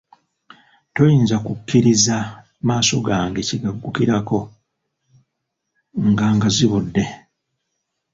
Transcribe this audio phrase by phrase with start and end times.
[0.93, 2.15] Toyinza kukkiriza
[2.67, 4.39] maaso gange kye gaggukirako
[6.07, 7.05] nga ngazibudde.